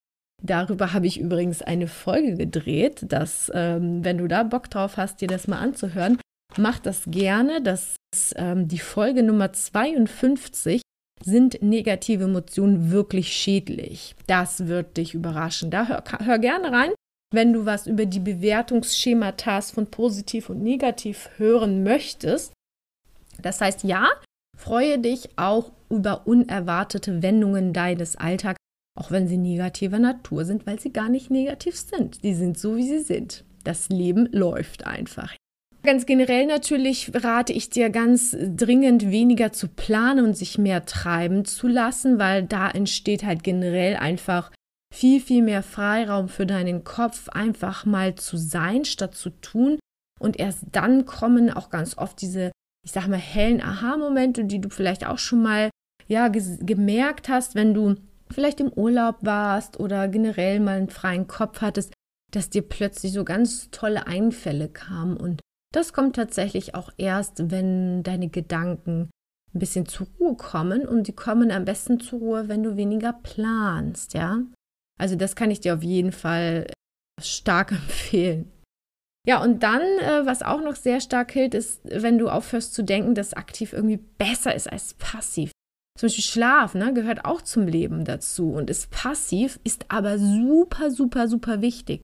Darüber 0.42 0.92
habe 0.92 1.06
ich 1.06 1.18
übrigens 1.18 1.62
eine 1.62 1.88
Folge 1.88 2.34
gedreht, 2.34 3.06
dass, 3.08 3.50
ähm, 3.54 4.04
wenn 4.04 4.18
du 4.18 4.28
da 4.28 4.42
Bock 4.42 4.70
drauf 4.70 4.96
hast, 4.96 5.20
dir 5.20 5.28
das 5.28 5.48
mal 5.48 5.58
anzuhören, 5.58 6.18
mach 6.58 6.78
das 6.78 7.04
gerne. 7.06 7.62
Das 7.62 7.96
ist 8.14 8.34
ähm, 8.36 8.68
die 8.68 8.78
Folge 8.78 9.22
Nummer 9.22 9.52
52. 9.52 10.82
Sind 11.24 11.62
negative 11.62 12.24
Emotionen 12.24 12.90
wirklich 12.90 13.32
schädlich? 13.32 14.14
Das 14.26 14.66
wird 14.66 14.98
dich 14.98 15.14
überraschen. 15.14 15.70
Da 15.70 15.88
hör, 15.88 16.04
hör 16.24 16.38
gerne 16.38 16.70
rein. 16.70 16.90
Wenn 17.32 17.52
du 17.52 17.64
was 17.64 17.86
über 17.86 18.04
die 18.04 18.20
Bewertungsschemata 18.20 19.62
von 19.62 19.86
positiv 19.86 20.50
und 20.50 20.62
negativ 20.62 21.30
hören 21.38 21.82
möchtest, 21.82 22.52
das 23.40 23.60
heißt, 23.60 23.82
ja, 23.84 24.10
freue 24.56 24.98
dich 24.98 25.30
auch 25.36 25.72
über 25.90 26.26
unerwartete 26.26 27.22
Wendungen 27.22 27.72
deines 27.72 28.16
Alltags, 28.16 28.58
auch 28.98 29.10
wenn 29.10 29.28
sie 29.28 29.38
negativer 29.38 29.98
Natur 29.98 30.44
sind, 30.44 30.66
weil 30.66 30.78
sie 30.78 30.92
gar 30.92 31.08
nicht 31.08 31.30
negativ 31.30 31.76
sind. 31.76 32.22
Die 32.22 32.34
sind 32.34 32.58
so, 32.58 32.76
wie 32.76 32.86
sie 32.86 33.00
sind. 33.00 33.44
Das 33.64 33.88
Leben 33.88 34.28
läuft 34.32 34.86
einfach. 34.86 35.34
Ganz 35.82 36.06
generell 36.06 36.46
natürlich 36.46 37.12
rate 37.14 37.52
ich 37.52 37.68
dir 37.68 37.90
ganz 37.90 38.34
dringend 38.40 39.10
weniger 39.10 39.52
zu 39.52 39.68
planen 39.68 40.24
und 40.24 40.34
sich 40.34 40.56
mehr 40.56 40.86
treiben 40.86 41.44
zu 41.44 41.68
lassen, 41.68 42.18
weil 42.18 42.44
da 42.44 42.70
entsteht 42.70 43.22
halt 43.22 43.44
generell 43.44 43.96
einfach 43.96 44.50
viel, 44.94 45.20
viel 45.20 45.42
mehr 45.42 45.62
Freiraum 45.62 46.28
für 46.28 46.46
deinen 46.46 46.84
Kopf, 46.84 47.28
einfach 47.28 47.84
mal 47.84 48.14
zu 48.14 48.38
sein, 48.38 48.86
statt 48.86 49.14
zu 49.14 49.28
tun. 49.28 49.78
Und 50.18 50.38
erst 50.38 50.60
dann 50.72 51.04
kommen 51.04 51.50
auch 51.52 51.68
ganz 51.68 51.98
oft 51.98 52.18
diese, 52.22 52.50
ich 52.84 52.92
sag 52.92 53.08
mal, 53.08 53.18
hellen 53.18 53.62
Aha-Momente, 53.62 54.44
die 54.44 54.60
du 54.60 54.68
vielleicht 54.68 55.06
auch 55.06 55.18
schon 55.18 55.42
mal 55.42 55.70
ja, 56.06 56.28
gemerkt 56.28 57.28
hast, 57.28 57.54
wenn 57.54 57.74
du 57.74 57.96
vielleicht 58.30 58.60
im 58.60 58.72
Urlaub 58.72 59.16
warst 59.22 59.80
oder 59.80 60.08
generell 60.08 60.60
mal 60.60 60.76
einen 60.76 60.90
freien 60.90 61.26
Kopf 61.26 61.60
hattest, 61.60 61.92
dass 62.30 62.50
dir 62.50 62.62
plötzlich 62.62 63.12
so 63.12 63.24
ganz 63.24 63.70
tolle 63.70 64.06
Einfälle 64.06 64.68
kamen. 64.68 65.16
Und 65.16 65.40
das 65.72 65.92
kommt 65.92 66.16
tatsächlich 66.16 66.74
auch 66.74 66.90
erst, 66.96 67.50
wenn 67.50 68.02
deine 68.02 68.28
Gedanken 68.28 69.10
ein 69.54 69.58
bisschen 69.58 69.86
zur 69.86 70.08
Ruhe 70.18 70.36
kommen. 70.36 70.86
Und 70.86 71.06
die 71.06 71.14
kommen 71.14 71.50
am 71.50 71.64
besten 71.64 72.00
zur 72.00 72.18
Ruhe, 72.18 72.48
wenn 72.48 72.62
du 72.62 72.76
weniger 72.76 73.12
planst, 73.12 74.14
ja. 74.14 74.42
Also 74.98 75.16
das 75.16 75.36
kann 75.36 75.50
ich 75.50 75.60
dir 75.60 75.74
auf 75.74 75.82
jeden 75.82 76.12
Fall 76.12 76.66
stark 77.20 77.72
empfehlen. 77.72 78.50
Ja, 79.26 79.42
und 79.42 79.62
dann, 79.62 79.80
äh, 79.80 80.26
was 80.26 80.42
auch 80.42 80.60
noch 80.60 80.76
sehr 80.76 81.00
stark 81.00 81.32
hilft, 81.32 81.54
ist, 81.54 81.80
wenn 81.84 82.18
du 82.18 82.28
aufhörst 82.28 82.74
zu 82.74 82.82
denken, 82.82 83.14
dass 83.14 83.32
aktiv 83.32 83.72
irgendwie 83.72 83.96
besser 84.18 84.54
ist 84.54 84.70
als 84.70 84.94
passiv. 84.94 85.50
Zum 85.98 86.08
Beispiel 86.08 86.24
Schlaf 86.24 86.74
ne, 86.74 86.92
gehört 86.92 87.24
auch 87.24 87.40
zum 87.40 87.66
Leben 87.66 88.04
dazu 88.04 88.52
und 88.52 88.68
ist 88.68 88.90
passiv, 88.90 89.60
ist 89.64 89.86
aber 89.88 90.18
super, 90.18 90.90
super, 90.90 91.28
super 91.28 91.62
wichtig. 91.62 92.02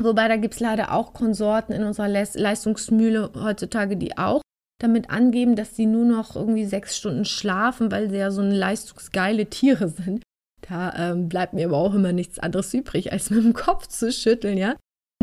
Wobei 0.00 0.28
da 0.28 0.36
gibt 0.36 0.54
es 0.54 0.60
leider 0.60 0.92
auch 0.92 1.12
Konsorten 1.12 1.72
in 1.74 1.82
unserer 1.82 2.08
Leistungsmühle 2.08 3.32
heutzutage, 3.36 3.96
die 3.96 4.16
auch 4.16 4.42
damit 4.80 5.10
angeben, 5.10 5.56
dass 5.56 5.76
sie 5.76 5.86
nur 5.86 6.04
noch 6.04 6.36
irgendwie 6.36 6.64
sechs 6.64 6.96
Stunden 6.96 7.24
schlafen, 7.24 7.90
weil 7.90 8.10
sie 8.10 8.16
ja 8.16 8.30
so 8.30 8.42
leistungsgeile 8.42 9.46
Tiere 9.46 9.88
sind. 10.04 10.22
Da 10.68 10.94
ähm, 10.96 11.28
bleibt 11.28 11.52
mir 11.52 11.66
aber 11.66 11.76
auch 11.76 11.94
immer 11.94 12.12
nichts 12.12 12.38
anderes 12.38 12.72
übrig, 12.72 13.12
als 13.12 13.30
mit 13.30 13.44
dem 13.44 13.52
Kopf 13.52 13.88
zu 13.88 14.12
schütteln, 14.12 14.56
ja. 14.56 14.76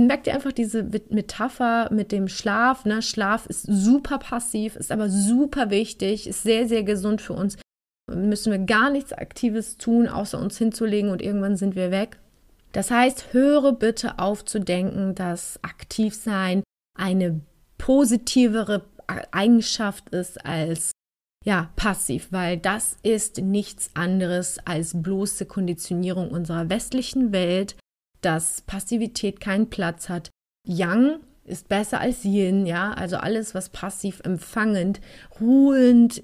Merkt 0.08 0.28
ihr 0.28 0.34
einfach 0.34 0.52
diese 0.52 0.84
Metapher 1.10 1.90
mit 1.92 2.12
dem 2.12 2.28
Schlaf. 2.28 2.86
Ne? 2.86 3.02
Schlaf 3.02 3.46
ist 3.46 3.64
super 3.64 4.18
passiv, 4.18 4.76
ist 4.76 4.92
aber 4.92 5.10
super 5.10 5.70
wichtig, 5.70 6.28
ist 6.28 6.44
sehr, 6.44 6.68
sehr 6.68 6.84
gesund 6.84 7.22
für 7.22 7.34
uns 7.34 7.58
müssen 8.16 8.52
wir 8.52 8.60
gar 8.60 8.90
nichts 8.90 9.14
Aktives 9.14 9.78
tun, 9.78 10.08
außer 10.08 10.40
uns 10.40 10.58
hinzulegen 10.58 11.12
und 11.12 11.22
irgendwann 11.22 11.58
sind 11.58 11.76
wir 11.76 11.92
weg. 11.92 12.18
Das 12.72 12.92
heißt, 12.92 13.34
höre 13.34 13.74
bitte 13.74 14.20
auf 14.20 14.46
zu 14.46 14.60
denken, 14.60 15.16
dass 15.16 15.60
Aktivsein 15.64 16.64
eine 16.98 17.42
positivere 17.78 18.86
Eigenschaft 19.32 20.10
ist 20.10 20.46
als 20.46 20.92
ja, 21.46 21.70
passiv, 21.78 22.28
weil 22.32 22.58
das 22.58 22.98
ist 23.02 23.38
nichts 23.38 23.92
anderes 23.94 24.60
als 24.66 25.02
bloße 25.02 25.46
Konditionierung 25.46 26.30
unserer 26.32 26.70
westlichen 26.70 27.32
Welt, 27.32 27.76
dass 28.22 28.62
Passivität 28.62 29.40
keinen 29.40 29.70
Platz 29.70 30.10
hat. 30.10 30.30
Yang 30.68 31.20
ist 31.46 31.68
besser 31.68 32.00
als 32.00 32.24
Yin, 32.24 32.66
ja, 32.66 32.92
also 32.94 33.18
alles, 33.18 33.56
was 33.56 33.70
passiv 33.70 34.22
empfangend, 34.24 35.02
ruhend, 35.40 36.22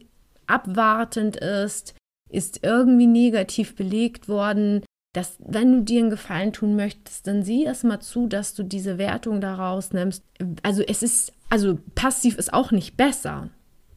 abwartend 0.48 1.36
ist, 1.38 1.96
ist 2.30 2.64
irgendwie 2.64 3.08
negativ 3.08 3.76
belegt 3.76 4.28
worden. 4.30 4.84
Dass, 5.14 5.38
wenn 5.40 5.72
du 5.72 5.82
dir 5.82 6.02
einen 6.02 6.10
Gefallen 6.10 6.52
tun 6.52 6.76
möchtest, 6.76 7.26
dann 7.26 7.42
sieh 7.42 7.64
erst 7.64 7.86
mal 7.86 8.02
zu, 8.02 8.28
dass 8.28 8.54
du 8.54 8.64
diese 8.64 8.98
Wertung 8.98 9.40
daraus 9.40 9.94
nimmst. 9.94 10.24
Also 10.62 10.84
es 10.84 11.02
ist, 11.02 11.32
also 11.50 11.80
passiv 11.96 12.38
ist 12.38 12.54
auch 12.54 12.72
nicht 12.72 12.98
besser. 12.98 13.50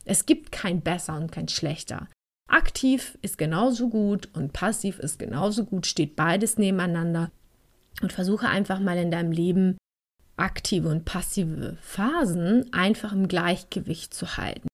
Es 0.05 0.27
gibt 0.27 0.53
kein 0.53 0.81
besser 0.81 1.17
und 1.17 1.33
kein 1.33 1.49
schlechter. 1.49 2.09
Aktiv 2.49 3.19
ist 3.21 3.37
genauso 3.37 3.89
gut 3.89 4.29
und 4.33 4.53
passiv 4.53 5.01
ist 5.01 5.19
genauso 5.19 5.65
gut, 5.65 5.87
steht 5.87 6.17
beides 6.17 6.57
nebeneinander. 6.57 7.31
Und 8.01 8.13
versuche 8.13 8.49
einfach 8.49 8.81
mal 8.81 8.97
in 8.97 9.11
deinem 9.11 9.33
Leben 9.33 9.77
aktive 10.37 10.89
und 10.89 11.05
passive 11.05 11.77
Phasen 11.81 12.73
einfach 12.73 13.13
im 13.13 13.29
Gleichgewicht 13.29 14.15
zu 14.15 14.37
halten. 14.37 14.69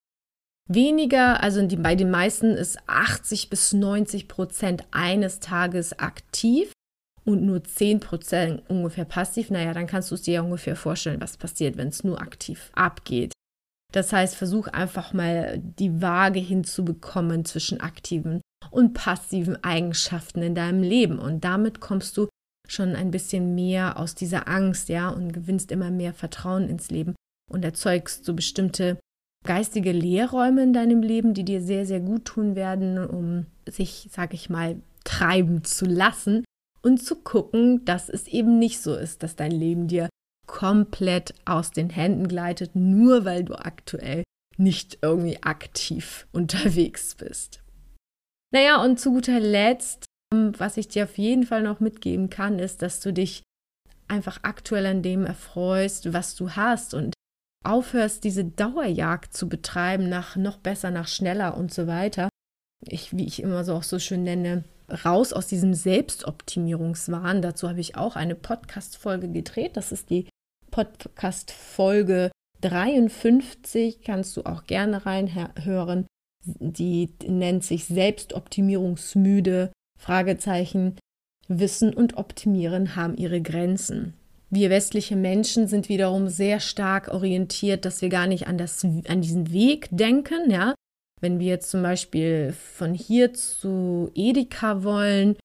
Weniger, 0.68 1.42
also 1.42 1.66
die, 1.66 1.76
bei 1.76 1.94
den 1.94 2.10
meisten 2.10 2.52
ist 2.52 2.78
80 2.86 3.50
bis 3.50 3.72
90 3.72 4.28
Prozent 4.28 4.84
eines 4.92 5.40
Tages 5.40 5.98
aktiv 5.98 6.72
und 7.24 7.42
nur 7.42 7.64
10 7.64 8.00
Prozent 8.00 8.62
ungefähr 8.68 9.04
passiv. 9.04 9.50
Naja, 9.50 9.74
dann 9.74 9.86
kannst 9.86 10.10
du 10.10 10.14
es 10.14 10.22
dir 10.22 10.34
ja 10.34 10.42
ungefähr 10.42 10.76
vorstellen, 10.76 11.20
was 11.20 11.36
passiert, 11.36 11.76
wenn 11.76 11.88
es 11.88 12.04
nur 12.04 12.20
aktiv 12.20 12.70
abgeht. 12.74 13.32
Das 13.92 14.12
heißt, 14.12 14.34
versuch 14.34 14.66
einfach 14.68 15.12
mal 15.12 15.58
die 15.58 16.02
Waage 16.02 16.40
hinzubekommen 16.40 17.44
zwischen 17.44 17.80
aktiven 17.80 18.40
und 18.70 18.94
passiven 18.94 19.62
Eigenschaften 19.62 20.42
in 20.42 20.54
deinem 20.54 20.82
Leben. 20.82 21.18
Und 21.18 21.44
damit 21.44 21.80
kommst 21.80 22.16
du 22.16 22.28
schon 22.68 22.96
ein 22.96 23.10
bisschen 23.10 23.54
mehr 23.54 23.98
aus 23.98 24.14
dieser 24.14 24.48
Angst, 24.48 24.88
ja, 24.88 25.08
und 25.08 25.32
gewinnst 25.32 25.70
immer 25.70 25.90
mehr 25.90 26.14
Vertrauen 26.14 26.68
ins 26.68 26.90
Leben 26.90 27.14
und 27.50 27.64
erzeugst 27.64 28.24
so 28.24 28.34
bestimmte 28.34 28.98
geistige 29.44 29.92
Lehrräume 29.92 30.62
in 30.62 30.72
deinem 30.72 31.02
Leben, 31.02 31.34
die 31.34 31.44
dir 31.44 31.60
sehr, 31.60 31.86
sehr 31.86 32.00
gut 32.00 32.24
tun 32.24 32.56
werden, 32.56 32.98
um 32.98 33.46
sich, 33.68 34.08
sag 34.10 34.32
ich 34.34 34.48
mal, 34.48 34.76
treiben 35.04 35.64
zu 35.64 35.84
lassen 35.84 36.44
und 36.82 37.02
zu 37.02 37.16
gucken, 37.16 37.84
dass 37.84 38.08
es 38.08 38.26
eben 38.26 38.58
nicht 38.58 38.80
so 38.80 38.94
ist, 38.94 39.22
dass 39.22 39.36
dein 39.36 39.52
Leben 39.52 39.86
dir 39.86 40.08
komplett 40.46 41.34
aus 41.44 41.70
den 41.70 41.90
Händen 41.90 42.28
gleitet, 42.28 42.74
nur 42.74 43.24
weil 43.24 43.44
du 43.44 43.54
aktuell 43.54 44.22
nicht 44.56 44.98
irgendwie 45.02 45.42
aktiv 45.42 46.26
unterwegs 46.32 47.14
bist. 47.14 47.60
Naja, 48.52 48.82
und 48.82 49.00
zu 49.00 49.12
guter 49.12 49.40
Letzt, 49.40 50.04
was 50.58 50.76
ich 50.76 50.88
dir 50.88 51.04
auf 51.04 51.18
jeden 51.18 51.44
Fall 51.44 51.62
noch 51.62 51.80
mitgeben 51.80 52.30
kann, 52.30 52.58
ist, 52.58 52.82
dass 52.82 53.00
du 53.00 53.12
dich 53.12 53.42
einfach 54.08 54.40
aktuell 54.42 54.86
an 54.86 55.02
dem 55.02 55.24
erfreust, 55.24 56.12
was 56.12 56.34
du 56.34 56.50
hast 56.50 56.94
und 56.94 57.14
aufhörst, 57.64 58.24
diese 58.24 58.44
Dauerjagd 58.44 59.34
zu 59.34 59.48
betreiben 59.48 60.08
nach 60.08 60.36
noch 60.36 60.58
besser, 60.58 60.90
nach 60.90 61.08
schneller 61.08 61.56
und 61.56 61.72
so 61.72 61.86
weiter, 61.86 62.28
ich, 62.86 63.16
wie 63.16 63.26
ich 63.26 63.42
immer 63.42 63.64
so 63.64 63.74
auch 63.74 63.82
so 63.82 63.98
schön 63.98 64.22
nenne, 64.24 64.64
raus 65.04 65.32
aus 65.32 65.46
diesem 65.46 65.74
Selbstoptimierungswahn. 65.74 67.42
Dazu 67.42 67.68
habe 67.68 67.80
ich 67.80 67.96
auch 67.96 68.16
eine 68.16 68.34
Podcast-Folge 68.34 69.28
gedreht. 69.30 69.76
Das 69.76 69.92
ist 69.92 70.10
die 70.10 70.28
Podcast-Folge 70.70 72.30
53. 72.60 74.02
Kannst 74.02 74.36
du 74.36 74.42
auch 74.44 74.64
gerne 74.64 75.06
reinhören. 75.06 76.06
Die 76.44 77.14
nennt 77.26 77.64
sich 77.64 77.86
Selbstoptimierungsmüde. 77.86 79.72
Fragezeichen. 80.04 80.96
Wissen 81.48 81.94
und 81.94 82.16
Optimieren 82.16 82.94
haben 82.94 83.16
ihre 83.16 83.40
Grenzen. 83.40 84.14
Wir 84.50 84.70
westliche 84.70 85.16
Menschen 85.16 85.66
sind 85.66 85.88
wiederum 85.88 86.28
sehr 86.28 86.60
stark 86.60 87.08
orientiert, 87.08 87.84
dass 87.84 88.02
wir 88.02 88.08
gar 88.10 88.26
nicht 88.26 88.46
an, 88.46 88.58
das, 88.58 88.84
an 88.84 89.20
diesen 89.22 89.50
Weg 89.52 89.88
denken. 89.90 90.50
Ja? 90.50 90.74
Wenn 91.20 91.40
wir 91.40 91.46
jetzt 91.46 91.70
zum 91.70 91.82
Beispiel 91.82 92.52
von 92.52 92.94
hier 92.94 93.32
zu 93.32 94.10
Edeka 94.14 94.84
wollen 94.84 95.36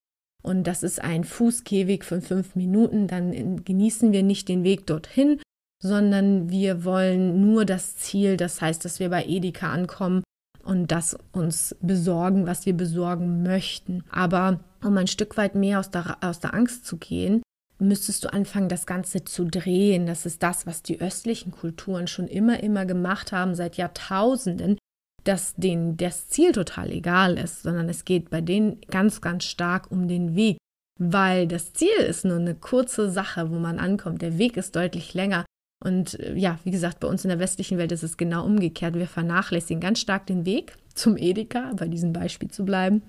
und 0.42 0.66
das 0.66 0.82
ist 0.82 1.00
ein 1.00 1.24
Fußgehweg 1.24 2.04
von 2.04 2.20
fünf 2.20 2.54
Minuten, 2.54 3.08
dann 3.08 3.64
genießen 3.64 4.12
wir 4.12 4.22
nicht 4.22 4.48
den 4.48 4.62
Weg 4.62 4.86
dorthin, 4.86 5.40
sondern 5.82 6.50
wir 6.50 6.84
wollen 6.84 7.40
nur 7.40 7.64
das 7.64 7.96
Ziel, 7.96 8.36
das 8.36 8.60
heißt, 8.60 8.84
dass 8.84 9.00
wir 9.00 9.08
bei 9.08 9.24
Edeka 9.24 9.72
ankommen 9.72 10.22
und 10.70 10.92
das 10.92 11.18
uns 11.32 11.74
besorgen, 11.80 12.46
was 12.46 12.64
wir 12.64 12.74
besorgen 12.74 13.42
möchten. 13.42 14.04
Aber 14.08 14.60
um 14.84 14.96
ein 14.96 15.08
Stück 15.08 15.36
weit 15.36 15.56
mehr 15.56 15.80
aus 15.80 15.90
der, 15.90 16.18
aus 16.20 16.38
der 16.38 16.54
Angst 16.54 16.86
zu 16.86 16.96
gehen, 16.96 17.42
müsstest 17.80 18.24
du 18.24 18.32
anfangen, 18.32 18.68
das 18.68 18.86
Ganze 18.86 19.24
zu 19.24 19.46
drehen. 19.46 20.06
Das 20.06 20.26
ist 20.26 20.44
das, 20.44 20.68
was 20.68 20.84
die 20.84 21.00
östlichen 21.00 21.50
Kulturen 21.50 22.06
schon 22.06 22.28
immer, 22.28 22.62
immer 22.62 22.86
gemacht 22.86 23.32
haben, 23.32 23.56
seit 23.56 23.78
Jahrtausenden, 23.78 24.78
dass 25.24 25.56
denen 25.56 25.96
das 25.96 26.28
Ziel 26.28 26.52
total 26.52 26.92
egal 26.92 27.36
ist, 27.36 27.62
sondern 27.62 27.88
es 27.88 28.04
geht 28.04 28.30
bei 28.30 28.40
denen 28.40 28.80
ganz, 28.90 29.20
ganz 29.20 29.44
stark 29.44 29.90
um 29.90 30.06
den 30.06 30.36
Weg. 30.36 30.58
weil 31.02 31.48
das 31.48 31.72
Ziel 31.72 31.96
ist 32.06 32.26
nur 32.26 32.36
eine 32.36 32.54
kurze 32.54 33.10
Sache, 33.10 33.50
wo 33.50 33.58
man 33.58 33.78
ankommt. 33.78 34.20
Der 34.20 34.36
Weg 34.36 34.58
ist 34.58 34.76
deutlich 34.76 35.14
länger. 35.14 35.46
Und 35.82 36.18
äh, 36.20 36.34
ja, 36.34 36.58
wie 36.64 36.70
gesagt, 36.70 37.00
bei 37.00 37.08
uns 37.08 37.24
in 37.24 37.30
der 37.30 37.38
westlichen 37.38 37.78
Welt 37.78 37.92
ist 37.92 38.02
es 38.02 38.16
genau 38.16 38.44
umgekehrt. 38.44 38.94
Wir 38.94 39.06
vernachlässigen 39.06 39.80
ganz 39.80 40.00
stark 40.00 40.26
den 40.26 40.44
Weg 40.44 40.76
zum 40.94 41.16
Edeka, 41.16 41.72
bei 41.76 41.88
diesem 41.88 42.12
Beispiel 42.12 42.50
zu 42.50 42.64
bleiben. 42.64 43.02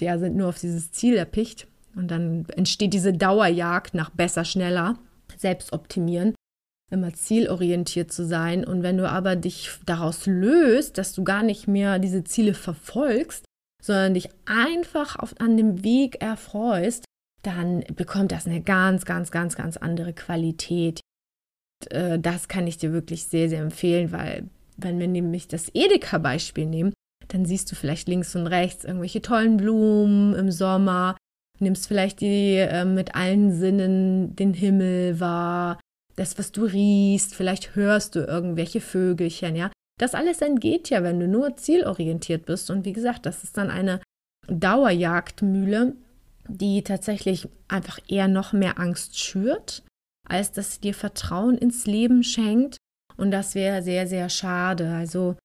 Der 0.00 0.18
sind 0.18 0.36
nur 0.36 0.48
auf 0.48 0.58
dieses 0.58 0.90
Ziel 0.92 1.16
erpicht. 1.16 1.66
Und 1.94 2.10
dann 2.10 2.46
entsteht 2.56 2.94
diese 2.94 3.12
Dauerjagd 3.12 3.94
nach 3.94 4.10
besser, 4.10 4.46
schneller, 4.46 4.98
selbst 5.36 5.74
optimieren, 5.74 6.34
immer 6.90 7.12
zielorientiert 7.12 8.10
zu 8.10 8.24
sein. 8.24 8.64
Und 8.64 8.82
wenn 8.82 8.96
du 8.96 9.08
aber 9.08 9.36
dich 9.36 9.70
daraus 9.84 10.26
löst, 10.26 10.96
dass 10.96 11.12
du 11.12 11.22
gar 11.22 11.42
nicht 11.42 11.68
mehr 11.68 11.98
diese 11.98 12.24
Ziele 12.24 12.54
verfolgst, 12.54 13.44
sondern 13.82 14.14
dich 14.14 14.30
einfach 14.46 15.16
auf, 15.16 15.34
an 15.38 15.56
dem 15.56 15.84
Weg 15.84 16.22
erfreust, 16.22 17.04
dann 17.42 17.80
bekommt 17.96 18.32
das 18.32 18.46
eine 18.46 18.62
ganz, 18.62 19.04
ganz, 19.04 19.30
ganz, 19.30 19.56
ganz 19.56 19.76
andere 19.76 20.12
Qualität. 20.12 21.00
Äh, 21.90 22.18
das 22.18 22.48
kann 22.48 22.66
ich 22.66 22.78
dir 22.78 22.92
wirklich 22.92 23.24
sehr, 23.24 23.48
sehr 23.48 23.60
empfehlen, 23.60 24.12
weil 24.12 24.44
wenn 24.76 24.98
wir 24.98 25.08
nämlich 25.08 25.48
das 25.48 25.70
Edeka-Beispiel 25.74 26.66
nehmen, 26.66 26.92
dann 27.28 27.44
siehst 27.44 27.70
du 27.70 27.74
vielleicht 27.74 28.08
links 28.08 28.36
und 28.36 28.46
rechts 28.46 28.84
irgendwelche 28.84 29.22
tollen 29.22 29.56
Blumen 29.56 30.34
im 30.34 30.50
Sommer, 30.50 31.16
nimmst 31.60 31.86
vielleicht 31.88 32.20
die 32.20 32.56
äh, 32.56 32.84
mit 32.84 33.14
allen 33.14 33.52
Sinnen 33.52 34.36
den 34.36 34.54
Himmel 34.54 35.20
wahr, 35.20 35.78
das, 36.16 36.38
was 36.38 36.52
du 36.52 36.64
riechst, 36.64 37.34
vielleicht 37.34 37.74
hörst 37.74 38.14
du 38.14 38.20
irgendwelche 38.20 38.80
Vögelchen, 38.80 39.56
ja. 39.56 39.70
Das 39.98 40.14
alles 40.14 40.42
entgeht 40.42 40.90
ja, 40.90 41.02
wenn 41.02 41.20
du 41.20 41.28
nur 41.28 41.56
zielorientiert 41.56 42.44
bist. 42.46 42.70
Und 42.70 42.84
wie 42.84 42.92
gesagt, 42.92 43.24
das 43.24 43.44
ist 43.44 43.56
dann 43.56 43.70
eine 43.70 44.00
Dauerjagdmühle, 44.48 45.94
die 46.48 46.82
tatsächlich 46.82 47.48
einfach 47.68 47.98
eher 48.08 48.28
noch 48.28 48.52
mehr 48.52 48.78
Angst 48.78 49.18
schürt, 49.18 49.82
als 50.32 50.50
dass 50.52 50.74
sie 50.74 50.80
dir 50.80 50.94
Vertrauen 50.94 51.58
ins 51.58 51.86
Leben 51.86 52.24
schenkt. 52.24 52.78
Und 53.16 53.30
das 53.30 53.54
wäre 53.54 53.82
sehr, 53.82 54.06
sehr 54.06 54.30
schade. 54.30 54.92
Also 54.94 55.36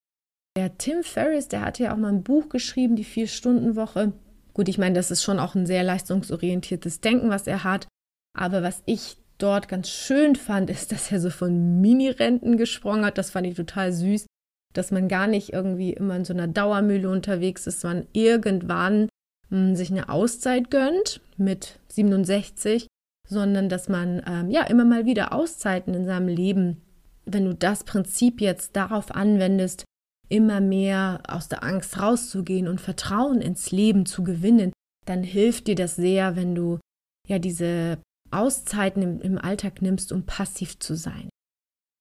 der 0.55 0.77
Tim 0.77 1.03
Ferriss, 1.03 1.49
der 1.49 1.61
hat 1.61 1.77
ja 1.77 1.93
auch 1.93 1.97
mal 1.97 2.07
ein 2.07 2.23
Buch 2.23 2.49
geschrieben, 2.49 2.95
die 2.95 3.03
Vier-Stunden-Woche. 3.03 4.13
Gut, 4.53 4.69
ich 4.69 4.77
meine, 4.77 4.95
das 4.95 5.11
ist 5.11 5.23
schon 5.23 5.39
auch 5.39 5.55
ein 5.55 5.65
sehr 5.65 5.83
leistungsorientiertes 5.83 7.01
Denken, 7.01 7.29
was 7.29 7.47
er 7.47 7.63
hat. 7.63 7.87
Aber 8.35 8.63
was 8.63 8.81
ich 8.85 9.17
dort 9.37 9.67
ganz 9.67 9.89
schön 9.89 10.35
fand, 10.35 10.69
ist, 10.71 10.93
dass 10.93 11.11
er 11.11 11.19
so 11.19 11.29
von 11.29 11.81
Mini-Renten 11.81 12.55
gesprochen 12.55 13.05
hat. 13.05 13.17
Das 13.17 13.31
fand 13.31 13.45
ich 13.45 13.55
total 13.55 13.91
süß, 13.91 14.25
dass 14.73 14.91
man 14.91 15.09
gar 15.09 15.27
nicht 15.27 15.51
irgendwie 15.51 15.91
immer 15.91 16.15
in 16.15 16.25
so 16.25 16.33
einer 16.33 16.47
Dauermühle 16.47 17.09
unterwegs 17.09 17.67
ist, 17.67 17.81
sondern 17.81 18.07
irgendwann 18.13 19.09
mh, 19.49 19.57
hm, 19.57 19.75
sich 19.75 19.91
eine 19.91 20.07
Auszeit 20.07 20.71
gönnt 20.71 21.19
mit 21.35 21.77
67, 21.89 22.87
sondern 23.27 23.69
dass 23.69 23.89
man 23.89 24.21
ähm, 24.25 24.49
ja 24.49 24.63
immer 24.63 24.85
mal 24.85 25.05
wieder 25.05 25.33
Auszeiten 25.33 25.93
in 25.93 26.05
seinem 26.05 26.27
Leben, 26.27 26.81
wenn 27.25 27.45
du 27.45 27.53
das 27.53 27.83
Prinzip 27.83 28.41
jetzt 28.41 28.75
darauf 28.75 29.13
anwendest, 29.13 29.83
immer 30.29 30.61
mehr 30.61 31.21
aus 31.27 31.47
der 31.47 31.63
Angst 31.63 31.99
rauszugehen 31.99 32.67
und 32.67 32.81
Vertrauen 32.81 33.41
ins 33.41 33.71
Leben 33.71 34.05
zu 34.05 34.23
gewinnen, 34.23 34.73
dann 35.05 35.23
hilft 35.23 35.67
dir 35.67 35.75
das 35.75 35.95
sehr, 35.95 36.35
wenn 36.35 36.55
du 36.55 36.79
ja 37.27 37.39
diese 37.39 37.99
Auszeiten 38.31 39.01
im, 39.01 39.21
im 39.21 39.37
Alltag 39.37 39.81
nimmst, 39.81 40.11
um 40.11 40.25
passiv 40.25 40.79
zu 40.79 40.95
sein. 40.95 41.29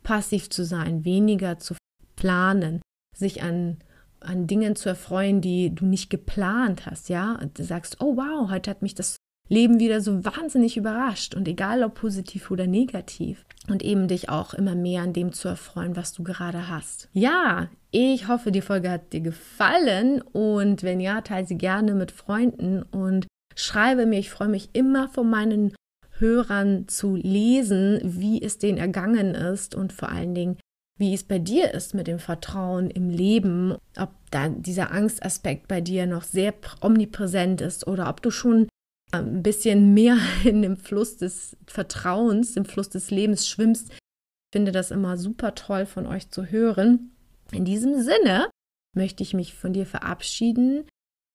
Passiv 0.02 0.50
zu 0.50 0.64
sein, 0.64 1.04
weniger 1.04 1.58
zu 1.58 1.74
planen, 2.16 2.80
sich 3.16 3.42
an, 3.42 3.78
an 4.20 4.46
Dingen 4.46 4.76
zu 4.76 4.88
erfreuen, 4.88 5.40
die 5.40 5.74
du 5.74 5.86
nicht 5.86 6.10
geplant 6.10 6.86
hast, 6.86 7.08
ja. 7.08 7.36
Und 7.40 7.58
du 7.58 7.64
sagst, 7.64 8.00
oh 8.00 8.16
wow, 8.16 8.50
heute 8.50 8.70
hat 8.70 8.82
mich 8.82 8.94
das 8.94 9.15
Leben 9.48 9.78
wieder 9.78 10.00
so 10.00 10.24
wahnsinnig 10.24 10.76
überrascht 10.76 11.34
und 11.34 11.46
egal 11.46 11.82
ob 11.82 11.94
positiv 11.94 12.50
oder 12.50 12.66
negativ. 12.66 13.44
Und 13.68 13.82
eben 13.82 14.08
dich 14.08 14.28
auch 14.28 14.54
immer 14.54 14.74
mehr 14.74 15.02
an 15.02 15.12
dem 15.12 15.32
zu 15.32 15.48
erfreuen, 15.48 15.96
was 15.96 16.12
du 16.12 16.22
gerade 16.22 16.68
hast. 16.68 17.08
Ja, 17.12 17.68
ich 17.90 18.28
hoffe, 18.28 18.52
die 18.52 18.60
Folge 18.60 18.90
hat 18.90 19.12
dir 19.12 19.20
gefallen 19.20 20.22
und 20.22 20.82
wenn 20.82 21.00
ja, 21.00 21.20
teile 21.20 21.46
sie 21.46 21.58
gerne 21.58 21.94
mit 21.94 22.12
Freunden 22.12 22.82
und 22.82 23.26
schreibe 23.56 24.06
mir. 24.06 24.18
Ich 24.18 24.30
freue 24.30 24.48
mich 24.48 24.70
immer 24.72 25.08
von 25.08 25.28
meinen 25.28 25.74
Hörern 26.18 26.88
zu 26.88 27.16
lesen, 27.16 28.00
wie 28.02 28.42
es 28.42 28.58
denen 28.58 28.78
ergangen 28.78 29.34
ist 29.34 29.74
und 29.74 29.92
vor 29.92 30.10
allen 30.10 30.34
Dingen, 30.34 30.58
wie 30.98 31.12
es 31.12 31.24
bei 31.24 31.38
dir 31.38 31.74
ist 31.74 31.94
mit 31.94 32.06
dem 32.06 32.18
Vertrauen 32.18 32.90
im 32.90 33.10
Leben, 33.10 33.76
ob 33.98 34.10
da 34.30 34.48
dieser 34.48 34.92
Angstaspekt 34.92 35.68
bei 35.68 35.80
dir 35.80 36.06
noch 36.06 36.22
sehr 36.22 36.54
omnipräsent 36.80 37.60
ist 37.60 37.86
oder 37.86 38.08
ob 38.08 38.22
du 38.22 38.30
schon 38.30 38.68
ein 39.12 39.42
bisschen 39.42 39.94
mehr 39.94 40.18
in 40.44 40.62
dem 40.62 40.76
Fluss 40.76 41.16
des 41.16 41.56
Vertrauens, 41.66 42.56
im 42.56 42.64
Fluss 42.64 42.88
des 42.88 43.10
Lebens 43.10 43.48
schwimmst. 43.48 43.90
Ich 43.90 44.58
finde 44.58 44.72
das 44.72 44.90
immer 44.90 45.16
super 45.16 45.54
toll 45.54 45.86
von 45.86 46.06
euch 46.06 46.30
zu 46.30 46.46
hören. 46.46 47.12
In 47.52 47.64
diesem 47.64 48.00
Sinne 48.02 48.48
möchte 48.94 49.22
ich 49.22 49.34
mich 49.34 49.54
von 49.54 49.72
dir 49.72 49.86
verabschieden, 49.86 50.84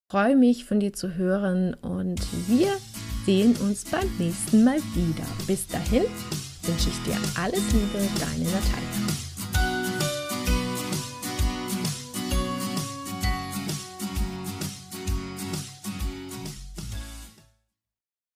freue 0.10 0.36
mich 0.36 0.66
von 0.66 0.80
dir 0.80 0.94
zu 0.94 1.16
hören 1.16 1.74
und 1.76 2.22
wir 2.50 2.78
sehen 3.26 3.56
uns 3.58 3.86
beim 3.86 4.10
nächsten 4.18 4.64
Mal 4.64 4.80
wieder. 4.96 5.28
Bis 5.48 5.68
dahin 5.68 6.04
wünsche 6.64 6.90
ich 6.90 7.04
dir 7.04 7.18
alles 7.40 7.72
Liebe, 7.72 8.00
deine 8.20 8.46
Natalia. 8.46 9.11